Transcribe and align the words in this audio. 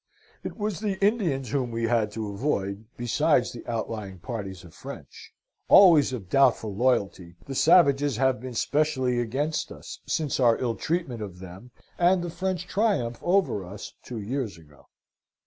It 0.43 0.57
was 0.57 0.79
the 0.79 0.99
Indians 0.99 1.49
whom 1.51 1.69
we 1.69 1.83
had 1.83 2.09
to 2.13 2.31
avoid, 2.33 2.85
besides 2.97 3.51
the 3.51 3.63
outlying 3.67 4.17
parties 4.17 4.63
of 4.63 4.73
French. 4.73 5.31
Always 5.69 6.11
of 6.11 6.27
doubtful 6.27 6.73
loyalty, 6.75 7.35
the 7.45 7.53
savages 7.53 8.17
have 8.17 8.41
been 8.41 8.55
specially 8.55 9.19
against 9.19 9.71
us, 9.71 9.99
since 10.07 10.39
our 10.39 10.57
ill 10.57 10.73
treatment 10.73 11.21
of 11.21 11.37
them, 11.37 11.69
and 11.99 12.23
the 12.23 12.31
French 12.31 12.65
triumph 12.65 13.19
over 13.21 13.63
us 13.63 13.93
two 14.01 14.17
years 14.19 14.57
ago. 14.57 14.87